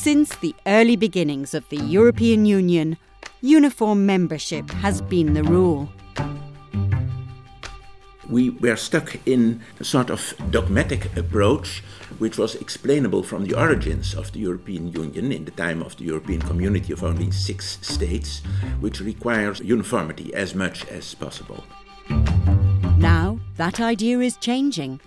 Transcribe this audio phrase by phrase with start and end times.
[0.00, 2.96] Since the early beginnings of the European Union,
[3.42, 5.92] uniform membership has been the rule.
[8.26, 11.84] We were stuck in a sort of dogmatic approach,
[12.16, 16.04] which was explainable from the origins of the European Union in the time of the
[16.04, 18.40] European Community of only six states,
[18.80, 21.62] which requires uniformity as much as possible.
[22.96, 25.00] Now, that idea is changing.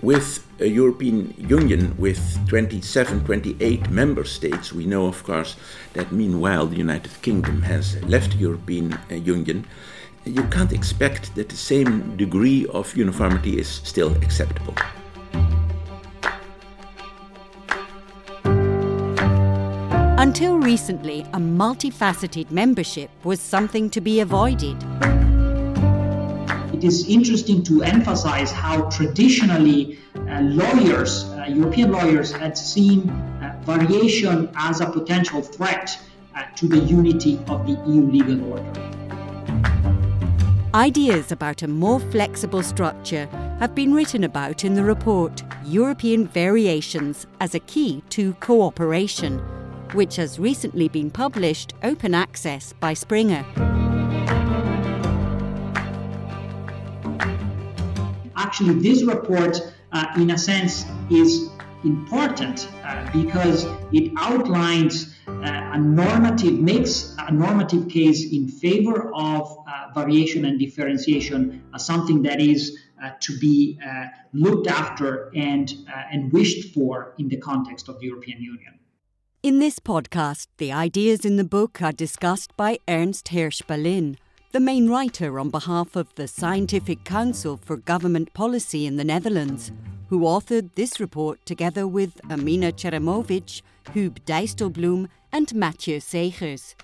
[0.00, 5.56] With a European Union with 27, 28 member states, we know, of course,
[5.94, 9.66] that meanwhile the United Kingdom has left the European uh, Union.
[10.24, 14.74] You can't expect that the same degree of uniformity is still acceptable.
[20.20, 24.76] Until recently, a multifaceted membership was something to be avoided.
[26.78, 33.60] It is interesting to emphasize how traditionally uh, lawyers, uh, European lawyers, had seen uh,
[33.66, 36.00] variation as a potential threat
[36.36, 38.72] uh, to the unity of the EU legal order.
[40.72, 43.26] Ideas about a more flexible structure
[43.58, 49.42] have been written about in the report European Variations as a Key to Cooperation
[49.94, 53.44] which has recently been published open access by Springer.
[58.38, 61.50] Actually, this report, uh, in a sense, is
[61.82, 69.58] important uh, because it outlines uh, a normative, makes a normative case in favor of
[69.58, 73.78] uh, variation and differentiation as something that is uh, to be
[74.32, 75.74] looked after and,
[76.12, 78.78] and wished for in the context of the European Union.
[79.42, 84.16] In this podcast, the ideas in the book are discussed by Ernst Hirsch Ballin,
[84.52, 89.72] the main writer on behalf of the Scientific Council for Government Policy in the Netherlands,
[90.08, 93.60] who authored this report together with Emina Ćerimović,
[93.92, 96.74] Huub Dijstelbloem, and Mathieu Segers.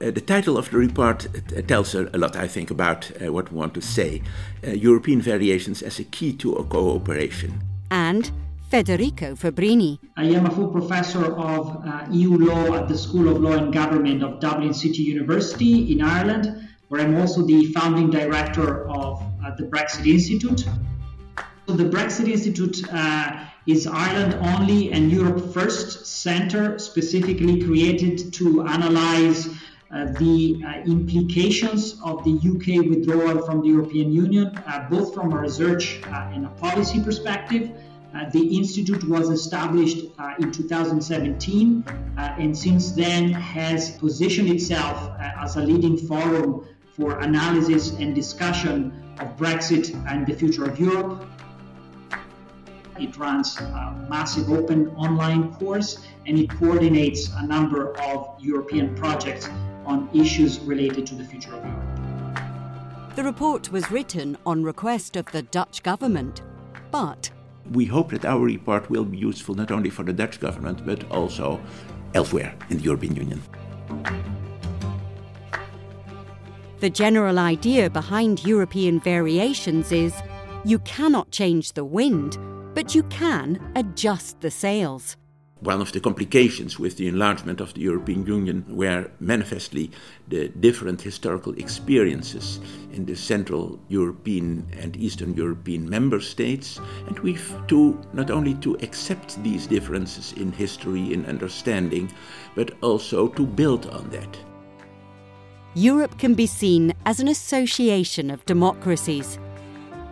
[0.00, 3.52] Uh, the title of the report uh, tells a lot, I think, about uh, what
[3.52, 4.22] we want to say
[4.66, 7.60] uh, European variations as a key to cooperation.
[7.90, 8.30] And
[8.70, 9.98] Federico Fabbrini.
[10.16, 13.70] I am a full professor of uh, EU law at the School of Law and
[13.70, 19.54] Government of Dublin City University in Ireland, where I'm also the founding director of uh,
[19.56, 20.66] the Brexit Institute.
[21.66, 28.64] So the Brexit Institute uh, is Ireland only and Europe first center specifically created to
[28.64, 35.14] analyze uh, the uh, implications of the UK withdrawal from the European Union, uh, both
[35.14, 37.70] from a research uh, and a policy perspective.
[38.14, 41.82] Uh, the institute was established uh, in 2017
[42.18, 46.62] uh, and since then has positioned itself as a leading forum
[46.96, 51.24] for analysis and discussion of Brexit and the future of Europe.
[52.98, 59.48] It runs a massive open online course and it coordinates a number of European projects
[59.86, 63.16] on issues related to the future of Europe.
[63.16, 66.42] The report was written on request of the Dutch government,
[66.90, 67.30] but
[67.70, 71.10] we hope that our report will be useful not only for the Dutch government but
[71.10, 71.60] also
[72.14, 73.42] elsewhere in the European Union.
[76.82, 80.12] The general idea behind European variations is
[80.64, 82.36] you cannot change the wind,
[82.74, 85.16] but you can adjust the sails
[85.60, 89.92] one of the complications with the enlargement of the European Union were manifestly
[90.26, 92.58] the different historical experiences
[92.92, 98.74] in the Central European and Eastern European member states, and we've to not only to
[98.82, 102.12] accept these differences in history in understanding,
[102.56, 104.51] but also to build on that.
[105.74, 109.38] Europe can be seen as an association of democracies.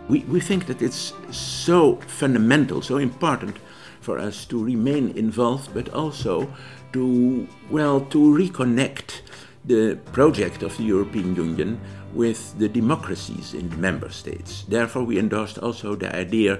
[0.09, 3.57] We, we think that it's so fundamental, so important
[3.99, 6.51] for us to remain involved, but also
[6.93, 9.21] to, well, to reconnect
[9.63, 11.79] the project of the European Union
[12.13, 14.65] with the democracies in the member states.
[14.67, 16.59] Therefore, we endorsed also the idea,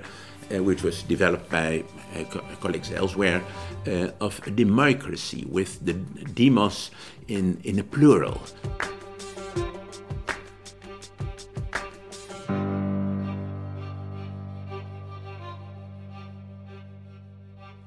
[0.53, 1.83] uh, which was developed by
[2.15, 3.41] uh, co- colleagues elsewhere,
[3.87, 6.91] uh, of a demoicracy with the demos
[7.27, 8.39] in, in a plural.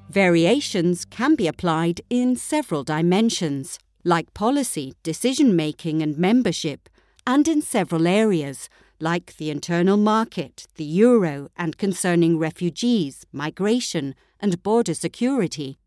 [0.09, 6.89] Variations can be applied in several dimensions, like policy, decision making, and membership,
[7.25, 8.69] and in several areas,
[8.99, 15.79] like the internal market, the euro, and concerning refugees, migration, and border security.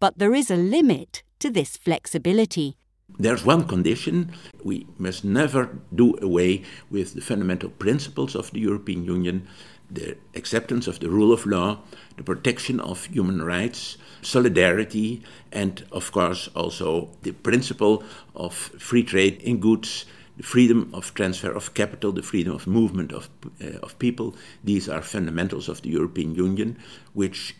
[0.00, 2.76] But there is a limit to this flexibility.
[3.18, 4.32] There's one condition
[4.64, 9.46] we must never do away with the fundamental principles of the European Union
[9.90, 11.78] the acceptance of the rule of law,
[12.16, 15.22] the protection of human rights, solidarity,
[15.52, 18.04] and of course also the principle
[18.34, 20.06] of free trade in goods,
[20.36, 23.28] the freedom of transfer of capital, the freedom of movement of,
[23.62, 24.34] uh, of people.
[24.64, 26.78] These are fundamentals of the European Union,
[27.12, 27.54] which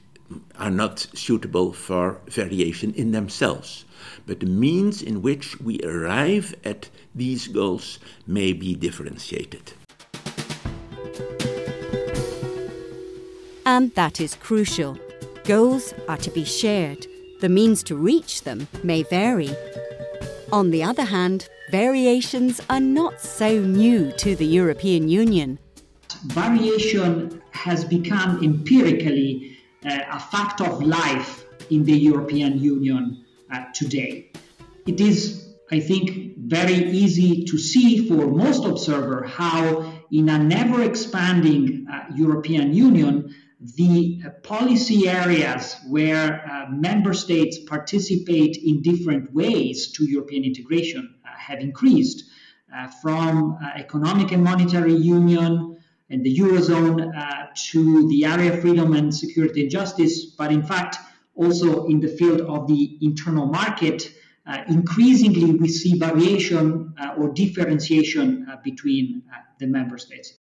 [0.56, 3.84] are not suitable for variation in themselves.
[4.26, 9.72] But the means in which we arrive at these goals may be differentiated.
[13.76, 14.98] And that is crucial.
[15.44, 17.06] Goals are to be shared.
[17.40, 19.50] The means to reach them may vary.
[20.50, 25.60] On the other hand, variations are not so new to the European Union.
[26.24, 29.56] Variation has become empirically
[29.86, 34.32] uh, a fact of life in the European Union uh, today.
[34.88, 40.82] It is, I think, very easy to see for most observers how, in a never
[40.82, 49.32] expanding uh, European Union, the uh, policy areas where uh, member states participate in different
[49.34, 52.24] ways to European integration uh, have increased
[53.02, 55.76] from economic and monetary union
[56.08, 57.12] and the Eurozone
[57.72, 60.96] to the area of freedom and security and justice, but in fact,
[61.34, 64.12] also in the field of the internal market,
[64.46, 69.22] uh, increasingly we see variation uh, or differentiation uh, between
[69.58, 70.34] the member states.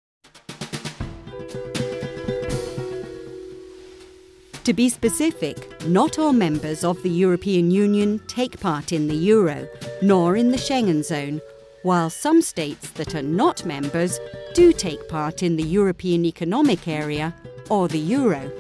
[4.69, 9.67] To be specific, not all members of the European Union take part in the euro,
[10.03, 11.41] nor in the Schengen zone,
[11.85, 14.21] while some states that are not members
[14.53, 17.35] do take part in the European Economic Area
[17.71, 18.53] or the euro.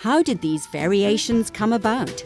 [0.00, 2.24] How did these variations come about?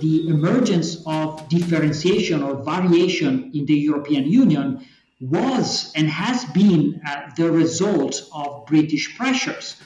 [0.00, 4.82] The emergence of differentiation or variation in the European Union
[5.20, 9.76] was and has been uh, the result of British pressures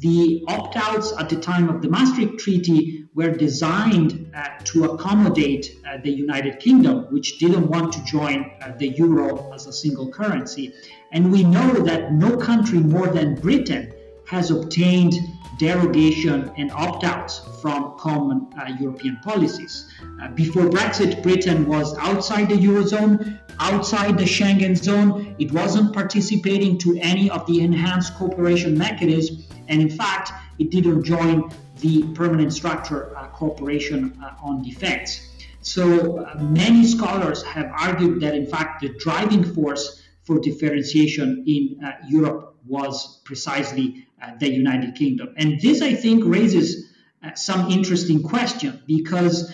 [0.00, 5.76] the opt outs at the time of the Maastricht Treaty were designed uh, to accommodate
[5.86, 10.10] uh, the United Kingdom, which didn't want to join uh, the euro as a single
[10.10, 10.72] currency.
[11.12, 13.92] And we know that no country more than Britain
[14.26, 15.12] has obtained
[15.58, 19.92] derogation and opt outs from common uh, European policies.
[20.22, 25.36] Uh, before Brexit, Britain was outside the Eurozone, outside the Schengen zone.
[25.38, 31.04] It wasn't participating to any of the enhanced cooperation mechanisms and in fact, it didn't
[31.04, 31.50] join
[31.80, 35.28] the permanent structure uh, cooperation uh, on defense.
[35.60, 41.84] So uh, many scholars have argued that in fact the driving force for differentiation in
[41.84, 45.34] uh, Europe was precisely uh, the United Kingdom.
[45.36, 46.92] And this, I think, raises
[47.24, 49.52] uh, some interesting question because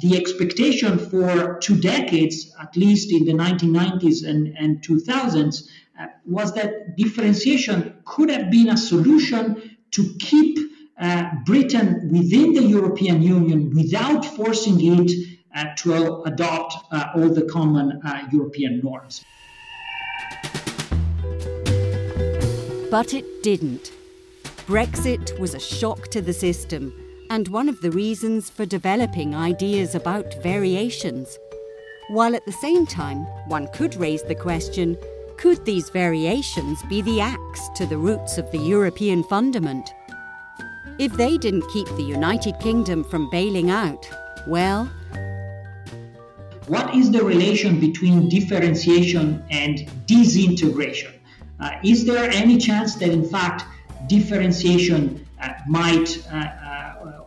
[0.00, 5.68] the expectation for two decades, at least in the 1990s and, and 2000s,
[6.00, 10.58] uh, was that differentiation could have been a solution to keep
[11.00, 15.10] uh, Britain within the European Union without forcing it
[15.54, 19.24] uh, to adopt uh, all the common uh, European norms.
[22.90, 23.92] But it didn't.
[24.66, 26.92] Brexit was a shock to the system
[27.30, 31.38] and one of the reasons for developing ideas about variations.
[32.08, 34.96] While at the same time, one could raise the question
[35.40, 39.94] could these variations be the axe to the roots of the European fundament?
[40.98, 44.06] If they didn't keep the United Kingdom from bailing out,
[44.46, 44.84] well.
[46.66, 51.14] What is the relation between differentiation and disintegration?
[51.58, 53.64] Uh, is there any chance that, in fact,
[54.08, 56.59] differentiation uh, might uh,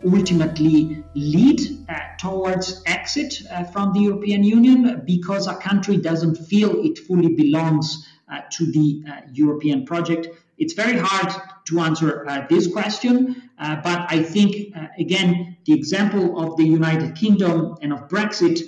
[0.05, 6.83] ultimately lead uh, towards exit uh, from the European Union because a country doesn't feel
[6.83, 10.27] it fully belongs uh, to the uh, European project?
[10.57, 11.33] It's very hard
[11.65, 17.77] to answer uh, this question, but I think, again, the example of the United Kingdom
[17.81, 18.61] and of Brexit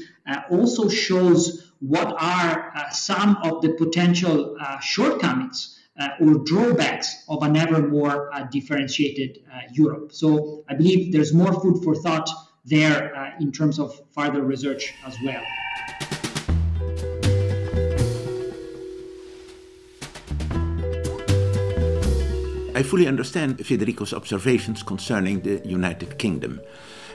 [0.50, 5.85] also shows what are some of the potential shortcomings uh,
[6.20, 10.12] or drawbacks of an ever more uh, differentiated uh, Europe.
[10.12, 12.30] So I believe there's more food for thought
[12.66, 15.44] there uh, in terms of further research as well.
[22.76, 26.60] I fully understand Federico's observations concerning the United Kingdom.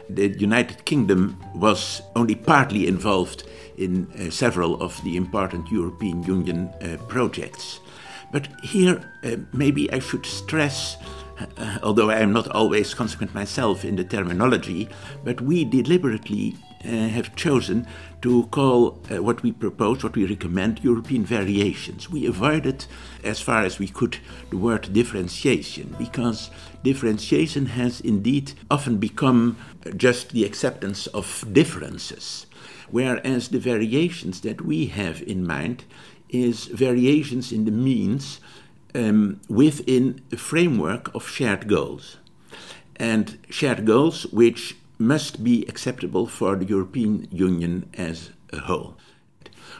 [0.08, 3.44] The United Kingdom was only partly involved
[3.76, 7.80] in uh, several of the important European Union uh, projects.
[8.32, 10.96] But here, uh, maybe I should stress,
[11.56, 14.88] uh, although I am not always consequent myself in the terminology,
[15.25, 17.87] but we deliberately uh, have chosen
[18.22, 22.08] to call uh, what we propose, what we recommend, European variations.
[22.08, 22.87] We avoided,
[23.25, 24.18] as far as we could,
[24.50, 26.50] the word differentiation because
[26.82, 29.58] differentiation has indeed often become
[29.96, 32.46] just the acceptance of differences,
[32.90, 35.84] whereas the variations that we have in mind
[36.32, 38.40] is variations in the means
[38.94, 42.16] um, within a framework of shared goals.
[42.96, 48.96] And shared goals which must be acceptable for the European Union as a whole.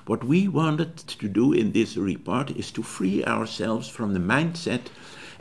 [0.07, 4.87] What we wanted to do in this report is to free ourselves from the mindset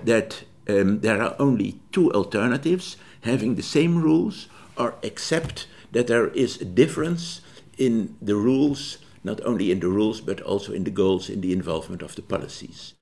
[0.03, 4.47] that um, there are only two alternatives having the same rules
[4.77, 7.41] or accept that there is a difference
[7.77, 11.53] in the rules, not only in the rules but also in the goals, in the
[11.53, 12.93] involvement of the policies.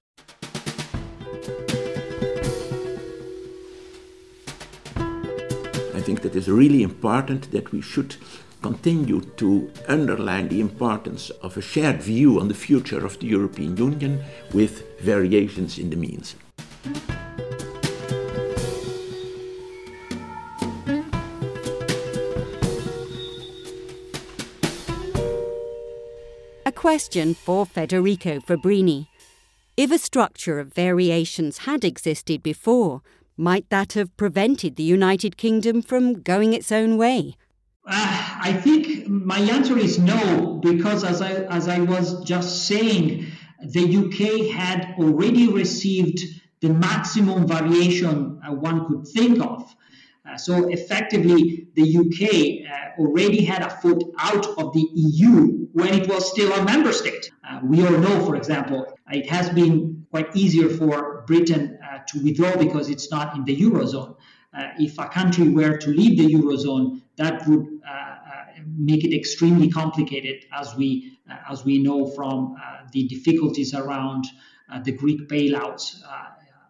[5.93, 8.15] I think that it's really important that we should
[8.61, 13.77] continue to underline the importance of a shared view on the future of the European
[13.77, 16.35] Union with variations in the means.
[26.77, 29.07] Question for Federico Fabbrini.
[29.75, 33.01] If a structure of variations had existed before,
[33.35, 37.35] might that have prevented the United Kingdom from going its own way?
[37.83, 43.25] Uh, I think my answer is no, because as I, as I was just saying,
[43.63, 46.19] the UK had already received
[46.61, 49.75] the maximum variation uh, one could think of.
[50.27, 55.93] Uh, so effectively, the UK uh, already had a foot out of the EU when
[55.93, 57.31] it was still a member state.
[57.47, 62.21] Uh, we all know, for example, it has been quite easier for Britain uh, to
[62.23, 64.15] withdraw because it's not in the eurozone.
[64.53, 68.15] Uh, if a country were to leave the eurozone, that would uh,
[68.75, 71.19] make it extremely complicated, as we
[71.49, 72.55] as we know from
[72.91, 74.25] the difficulties around
[74.83, 76.01] the Greek bailouts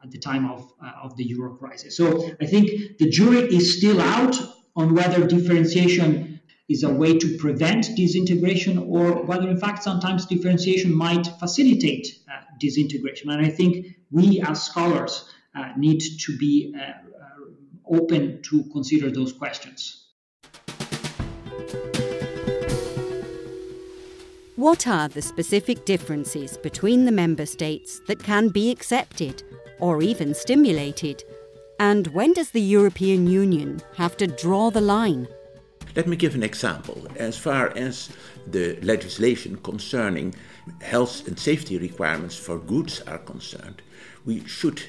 [0.08, 1.98] at the time of, uh, of the euro crisis.
[1.98, 2.06] So
[2.42, 4.36] I think the jury is still out
[4.76, 10.94] on whether differentiation is a way to prevent disintegration or whether, in fact, sometimes differentiation
[10.94, 13.30] might facilitate uh, disintegration.
[13.30, 16.74] And I think we as scholars uh, need to be
[17.90, 20.08] open to consider those questions.
[24.58, 29.44] What are the specific differences between the member states that can be accepted
[29.80, 31.24] or even stimulated?
[31.80, 35.28] And when does the European Union have to draw the line?
[35.96, 37.08] Let me give an example.
[37.16, 38.10] As far as
[38.46, 40.36] the legislation concerning
[40.82, 43.82] health and safety requirements for goods are concerned,
[44.26, 44.82] we should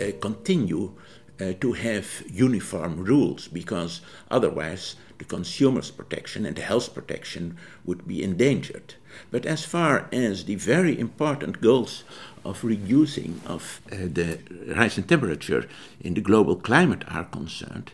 [0.00, 0.92] uh, continue
[1.40, 8.08] uh, to have uniform rules because otherwise the consumer's protection and the health protection would
[8.08, 8.94] be endangered.
[9.30, 12.04] But as far as the very important goals
[12.42, 14.38] of reducing of uh, the
[14.74, 15.68] rise in temperature
[16.00, 17.92] in the global climate are concerned,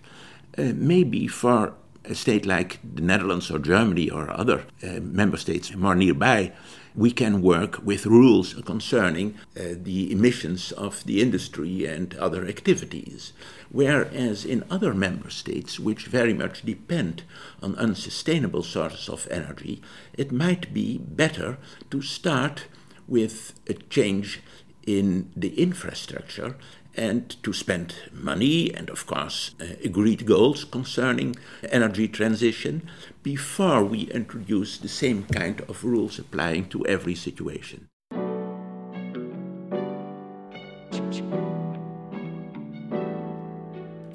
[0.56, 1.74] uh, maybe for
[2.08, 6.52] a state like the Netherlands or Germany or other uh, member states more nearby,
[6.94, 13.32] we can work with rules concerning uh, the emissions of the industry and other activities.
[13.70, 17.22] Whereas in other member states, which very much depend
[17.62, 19.82] on unsustainable sources of energy,
[20.16, 21.58] it might be better
[21.90, 22.66] to start
[23.06, 24.40] with a change
[24.86, 26.56] in the infrastructure
[26.96, 31.36] and to spend money and, of course, uh, agreed goals concerning
[31.70, 32.88] energy transition
[33.22, 37.88] before we introduce the same kind of rules applying to every situation.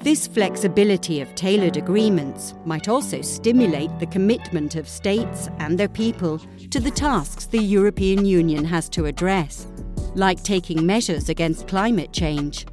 [0.02, 6.40] This flexibility of tailored agreements might also stimulate the commitment of states and their people
[6.70, 9.68] to the tasks the European Union has to address,
[10.14, 12.66] like taking measures against climate change.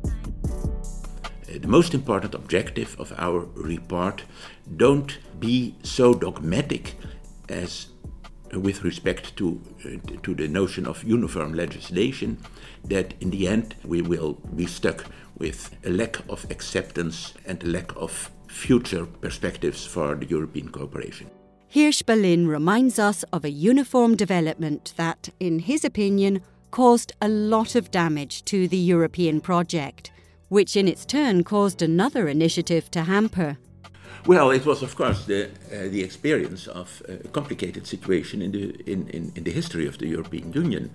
[1.48, 4.24] The most important objective of our report
[4.78, 6.96] don't be so dogmatic
[7.50, 7.88] as
[8.54, 12.38] with respect to, uh, to the notion of uniform legislation
[12.84, 15.06] that in the end we will be stuck
[15.38, 21.30] with a lack of acceptance and a lack of future perspectives for the European cooperation.
[21.72, 27.76] Hirsch Ballin reminds us of a uniform development that, in his opinion, caused a lot
[27.76, 30.12] of damage to the European project,
[30.48, 33.58] which in its turn caused another initiative to hamper.
[34.26, 38.76] Well, it was, of course, the, uh, the experience of a complicated situation in the,
[38.86, 40.92] in, in, in the history of the European Union.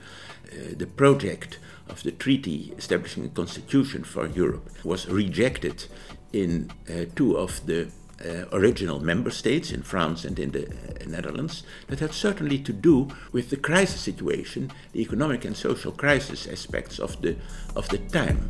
[0.53, 5.87] Uh, the project of the treaty establishing a constitution for Europe was rejected
[6.33, 7.89] in uh, two of the
[8.25, 12.73] uh, original member states in France and in the uh, Netherlands that had certainly to
[12.73, 17.37] do with the crisis situation, the economic and social crisis aspects of the,
[17.77, 18.47] of the time.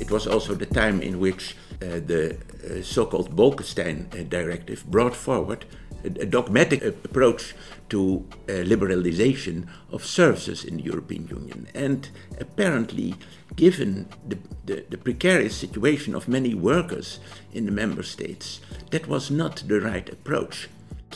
[0.00, 4.84] It was also the time in which uh, the uh, so called Bolkestein uh, Directive
[4.86, 5.66] brought forward
[6.06, 7.54] a, dogmatic approach
[7.88, 11.68] to uh, liberalization of services in the European Union.
[11.74, 12.08] And
[12.40, 13.14] apparently,
[13.54, 17.20] given the, the, the, precarious situation of many workers
[17.52, 18.60] in the member states,
[18.90, 20.68] that was not the right approach.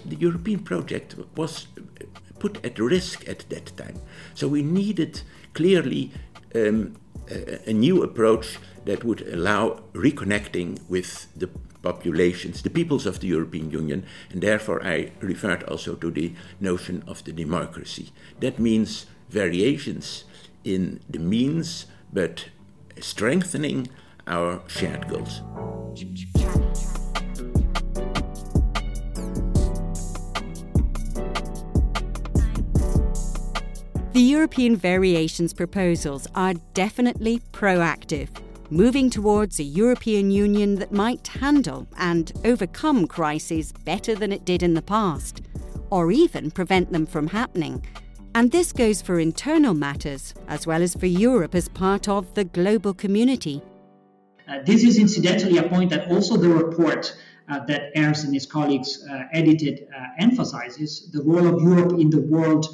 [0.05, 1.67] The European project was
[2.39, 4.01] put at risk at that time.
[4.35, 5.23] So we needed
[5.55, 6.13] clearly
[6.55, 6.97] um,
[7.31, 11.49] a, a new approach that would allow reconnecting with the
[11.83, 17.03] populations, the peoples of the European Union, and therefore I referred also to the notion
[17.07, 18.11] of the demoicracy.
[18.41, 20.25] That means variations
[20.65, 22.47] in the means, but
[23.01, 23.89] strengthening
[24.27, 25.43] our shared goals.
[34.13, 38.29] The European variations proposals are definitely proactive
[38.71, 44.63] moving towards a European Union that might handle and overcome crises better than it did
[44.63, 45.43] in the past,
[45.91, 47.85] or even prevent them from happening.
[48.35, 52.45] And this goes for internal matters as well as for Europe as part of the
[52.45, 53.61] global community.
[54.49, 57.17] Uh, this is incidentally a point that also the report
[57.49, 62.11] uh, that Ernst and his colleagues uh, edited uh, emphasizes the role of Europe in
[62.11, 62.67] the world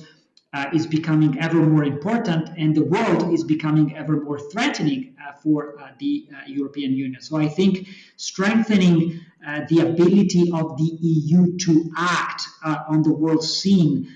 [0.57, 5.33] uh, is becoming ever more important and the world is becoming ever more threatening uh,
[5.43, 7.21] for uh, the uh, European Union.
[7.21, 13.13] So I think strengthening uh, the ability of the EU to act uh, on the
[13.13, 14.09] world scene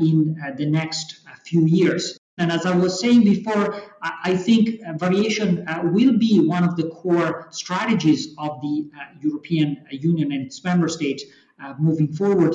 [0.00, 2.18] in the next few years.
[2.38, 7.48] And as I was saying before, I think variation will be one of the core
[7.50, 11.24] strategies of the European Union and its member states
[11.78, 12.54] moving forward.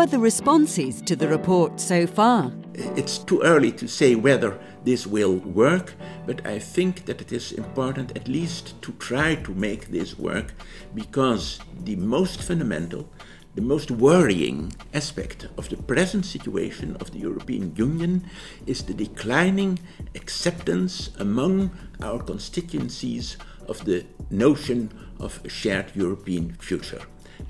[0.00, 2.50] Are the responses to the report so far?
[2.72, 5.92] It's too early to say whether this will work,
[6.24, 10.54] but I think that it is important at least to try to make this work
[10.94, 13.10] because the most fundamental,
[13.54, 18.24] the most worrying aspect of the present situation of the European Union
[18.66, 19.78] is the declining
[20.14, 23.36] acceptance among our constituencies
[23.68, 27.02] of the notion of a shared European future.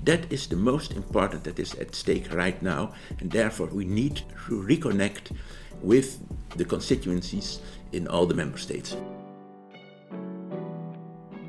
[0.03, 4.23] That is the most important that is at stake right now, and therefore we need
[4.47, 5.35] to reconnect
[5.81, 6.19] with
[6.55, 7.59] the constituencies
[7.91, 8.95] in all the member states.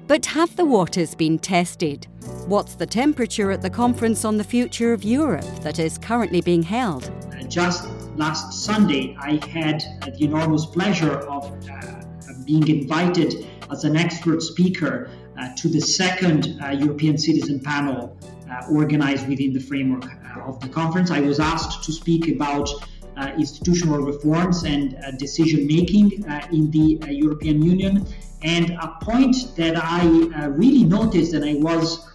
[0.06, 2.06] But have the waters been tested?
[2.46, 6.62] What's the temperature at the conference on the future of Europe that is currently being
[6.62, 7.10] held?
[7.48, 12.02] Just last Sunday, I had the enormous pleasure of uh,
[12.44, 18.31] being invited as an expert speaker uh, to the second uh, European Citizen Panel uh,
[18.70, 21.10] organized within the framework uh, of the conference.
[21.10, 22.68] I was asked to speak about
[23.16, 28.06] uh, institutional reforms and decision making in the European Union.
[28.42, 30.04] And a point that I
[30.48, 32.08] really noticed and I was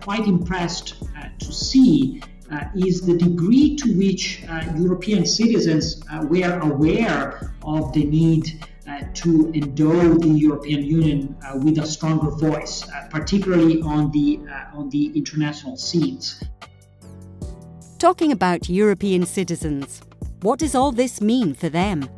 [0.00, 0.94] quite impressed
[1.38, 2.20] to see
[2.52, 8.62] uh, is the degree to which uh, European citizens uh, were aware of the need
[8.62, 8.66] uh,
[9.14, 14.40] to endow the European Union uh, with a stronger voice, uh, particularly on the
[14.74, 16.42] on the international scenes.
[17.98, 20.02] Talking about European citizens,
[20.42, 22.08] what does all this mean for them?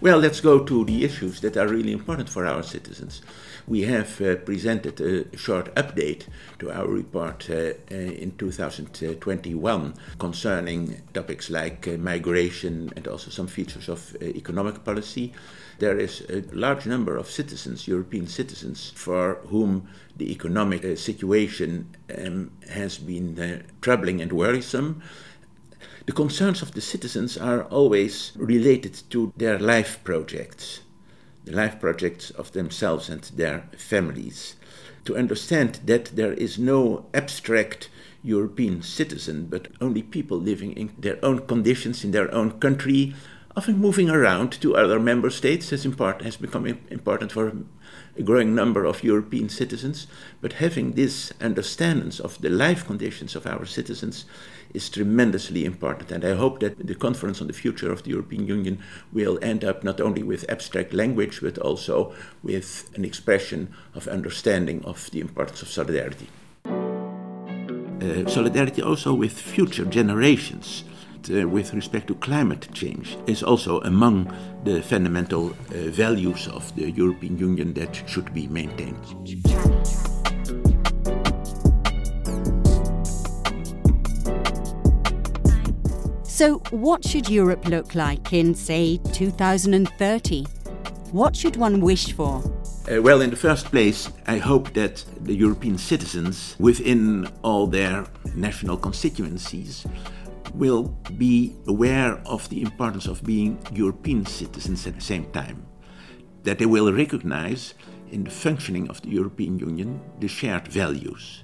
[0.00, 3.20] Well, let's go to the issues that are really important for our citizens.
[3.66, 6.28] We have uh, presented a short update
[6.60, 13.48] to our report uh, uh in 2021 concerning topics like uh, migration and also some
[13.48, 15.32] features of uh, economic policy.
[15.78, 21.94] There is a large number of citizens, European citizens, for whom the economic uh, situation
[22.18, 25.02] um, has been troubling and worrisome.
[26.06, 30.80] The concerns of the citizens are always related to their life projects,
[31.44, 34.56] the life projects of themselves and their families.
[35.04, 37.88] To understand that there is no abstract
[38.24, 43.14] European citizen, but only people living in their own conditions in their own country,
[43.66, 47.52] moving around to other member states has, has become important for
[48.16, 50.06] a growing number of European citizens.
[50.40, 54.26] But having this understanding of the life conditions of our citizens
[54.74, 56.12] is tremendously important.
[56.12, 58.78] And I hope that the conference on the future of the European Union
[59.12, 64.84] will end up not only with abstract language, but also with an expression of understanding
[64.84, 66.28] of the importance of solidarity.
[66.66, 70.84] Uh, solidarity also with future generations
[71.28, 74.32] with respect to climate change is also among
[74.64, 78.96] the fundamental uh, values of the European Union that should be maintained.
[86.24, 90.44] So, what should Europe look like in, say, 2030?
[91.10, 92.42] What should one wish for?
[92.90, 98.06] Uh, well, in the first place, I hope that the European citizens, within all their
[98.34, 99.84] national constituencies,
[100.54, 100.84] will
[101.16, 105.66] be aware of the importance of being European citizens at the same time.
[106.44, 107.74] That they will recognize
[108.10, 111.42] in the functioning of the European Union the shared values.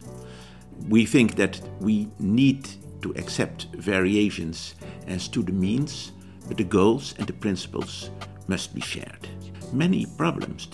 [0.89, 2.69] We think that we need
[3.03, 4.75] to accept variations
[5.07, 6.13] as to the means,
[6.49, 8.11] but the goals and the principles
[8.49, 9.29] must be shared.
[9.73, 10.69] Many problems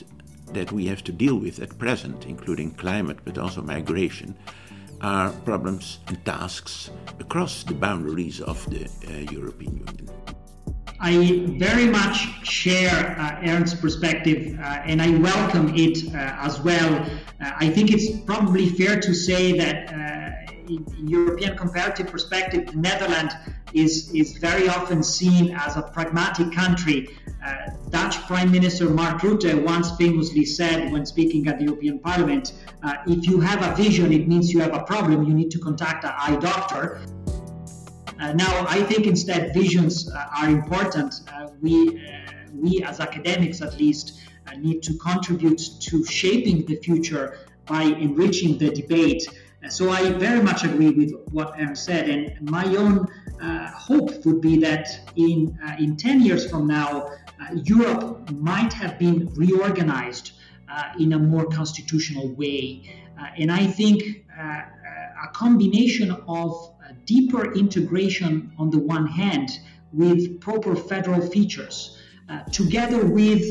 [0.52, 4.36] that we have to deal with at present, including climate but also migration,
[5.02, 10.08] are problems and tasks across the boundaries of the uh, European Union.
[11.00, 16.92] I very much share uh, Ernst's perspective uh, and I welcome it uh, as well.
[17.40, 20.29] Uh, I think it's probably fair to say that uh,
[20.70, 23.34] in, European comparative perspective, the Netherlands
[23.72, 27.08] is, is very often seen as a pragmatic country.
[27.44, 32.52] Uh, Dutch Prime Minister Mark Rutte once famously said when speaking at the European Parliament,
[32.82, 35.58] uh, if you have a vision, it means you have a problem, you need to
[35.58, 37.00] contact an eye doctor.
[38.20, 41.14] Uh, now, I think instead visions uh, are important.
[41.32, 44.20] Uh, we, uh, we as academics at least,
[44.58, 49.26] need to contribute to shaping the future by enriching the debate.
[49.68, 53.06] So I very much agree with what Ernst said, and my own
[53.42, 58.72] uh, hope would be that in uh, in 10 years from now, uh, Europe might
[58.72, 60.32] have been reorganized
[60.68, 64.62] uh, in a more constitutional way, uh, and I think uh,
[65.24, 69.50] a combination of deeper integration on the one hand
[69.92, 71.98] with proper federal features.
[72.52, 73.42] together with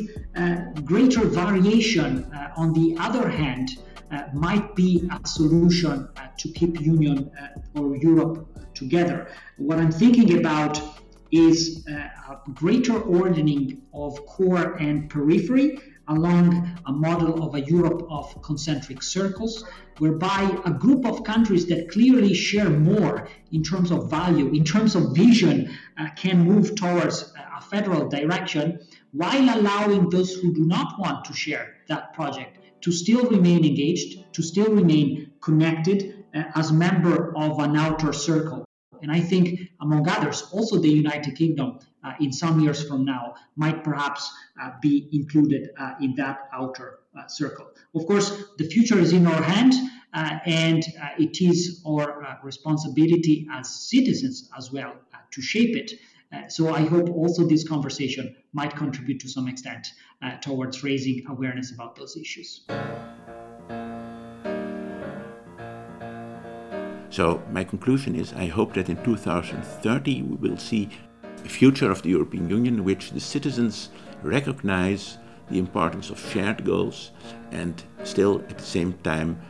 [0.85, 2.09] greater variation
[2.55, 3.67] on the other hand,
[4.33, 9.27] might be a solution uh, to keep Union uh, or Europe together.
[9.57, 10.81] What I'm thinking about
[11.31, 18.41] is a greater ordering of core and periphery along a model of a Europe of
[18.41, 19.63] concentric circles,
[19.99, 24.95] whereby a group of countries that clearly share more in terms of value, in terms
[24.95, 25.69] of vision,
[25.99, 28.79] uh, can move towards a federal direction,
[29.11, 34.33] while allowing those who do not want to share that project to still remain engaged,
[34.33, 38.65] to still remain connected uh, as member of an outer circle.
[39.01, 43.35] And I think, among others, also the United Kingdom uh, in some years from now
[43.55, 44.29] might perhaps
[44.61, 47.67] uh, be included uh, in that outer uh, circle.
[47.95, 49.77] Of course, the future is in our hands,
[50.13, 50.83] uh, and
[51.17, 54.95] it is our responsibility as citizens as well
[55.31, 55.91] to shape it.
[56.31, 59.87] Uh, so I hope also this conversation might contribute to some extent
[60.21, 62.65] uh, towards raising awareness about those issues.
[67.09, 70.89] So my conclusion is I hope that in 2030 we will see
[71.43, 73.89] a future of the European Union in which the citizens
[74.21, 75.17] recognize
[75.49, 77.11] the importance of shared goals
[77.51, 79.41] and still at the same time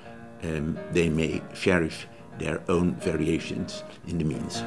[0.43, 4.63] um, they may cherish their own variations in the means.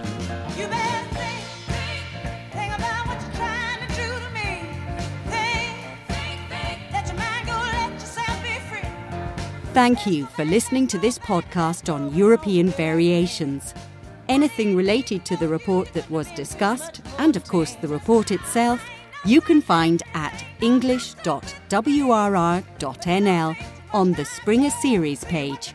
[9.73, 13.73] Thank you for listening to this podcast on European variations.
[14.29, 18.87] Anything related to the report that was discussed, and of course the report itself,
[19.25, 23.57] you can find at english.wrr.nl
[23.95, 25.73] on the Springer Series page.